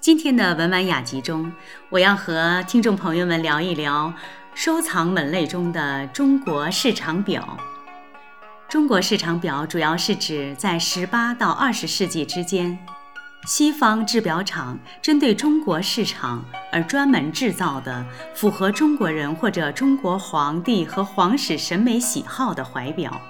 [0.00, 1.52] 今天的文玩雅集中，
[1.90, 4.10] 我要和听众朋友们聊一聊
[4.54, 7.58] 收藏门类中的中国市场表。
[8.66, 12.78] 中国市场表主要是指在十八到二十世纪之间，
[13.46, 16.42] 西方制表厂针对中国市场
[16.72, 18.02] 而专门制造的
[18.34, 23.20] 符合中国人或者中国皇帝和皇室审美喜好的怀表。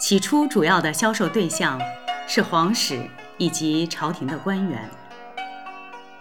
[0.00, 1.80] 起初，主要的销售对象
[2.26, 3.08] 是皇室
[3.38, 4.90] 以及朝廷的官员。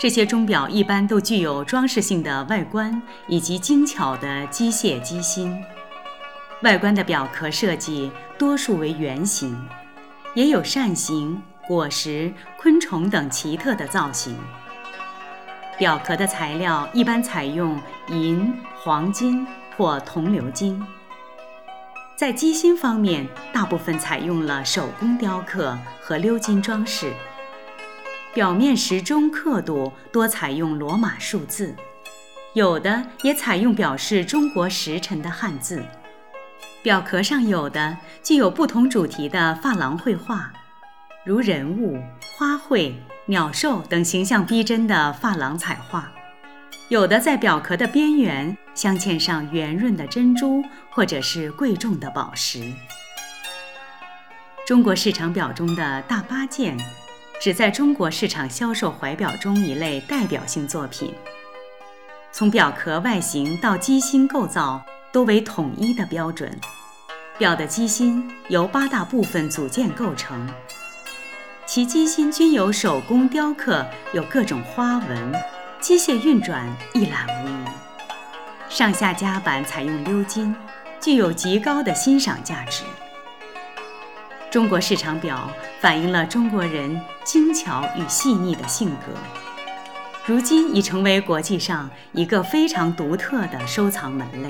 [0.00, 5.62] 这些钟表一般都具有装饰性的外观以及精巧的机械机芯，
[6.62, 9.54] 外观的表壳设计多数为圆形，
[10.32, 14.34] 也有扇形、果实、昆虫等奇特的造型。
[15.76, 19.46] 表壳的材料一般采用银、黄金
[19.76, 20.82] 或铜鎏金。
[22.16, 27.12] 在机芯方面，大部分采用了手工雕刻和鎏金装饰。
[28.32, 31.74] 表面时钟刻度多采用罗马数字，
[32.54, 35.84] 有的也采用表示中国时辰的汉字。
[36.80, 40.52] 表壳上有的具有不同主题的珐琅绘画，
[41.24, 42.00] 如人物、
[42.36, 42.94] 花卉、
[43.26, 46.04] 鸟兽等形象逼真的珐琅彩画；
[46.88, 52.72] 有的在表壳的边缘镶嵌上圆润的珍珠或者是贵重的宝石。
[54.64, 56.78] 中国市场表中的大八件。
[57.40, 61.14] 只在中国市场销售怀表中一类代表性作品。
[62.30, 66.54] 从表壳外形到机芯构造都为统一的标准。
[67.38, 70.46] 表的机芯由八大部分组件构成，
[71.64, 75.32] 其机芯均有手工雕刻，有各种花纹，
[75.80, 77.64] 机械运转一览无遗。
[78.68, 80.54] 上下夹板采用鎏金，
[81.00, 82.84] 具有极高的欣赏价值。
[84.50, 85.48] 中国市场表
[85.80, 89.12] 反映了中国人精巧与细腻的性格，
[90.26, 94.48] 如今已成为国际上一个非常独特的收藏门类。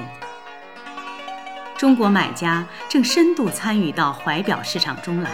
[1.76, 5.32] 中国买家正深度参与到怀表市场中来，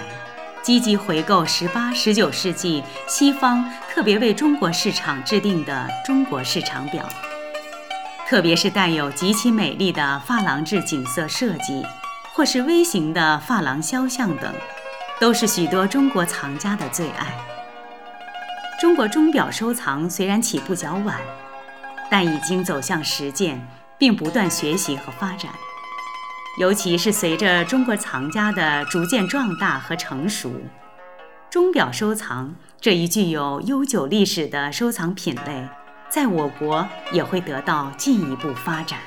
[0.63, 7.09] 积极回购18、19世纪西方特别为中国市场制定的中国市场表，
[8.29, 11.85] 特别是带有极其美丽的珐琅制景色设计。
[12.37, 14.53] 或是微型的珐琅肖像等，
[15.19, 17.35] 都是许多中国藏家的最爱。
[18.79, 21.19] 中国钟表收藏虽然起步较晚，
[22.11, 25.51] 但已经走向实践，并不断学习和发展。
[26.59, 30.53] 尤其是随着中国藏家的逐渐壮大和成熟，
[31.49, 35.67] 钟表收藏这一具有悠久历史的收藏品类，
[36.11, 38.99] 在我国也会得到进一步发展。